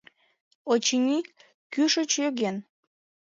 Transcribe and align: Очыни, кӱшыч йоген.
Очыни, 0.71 1.19
кӱшыч 1.73 2.11
йоген. 2.21 2.55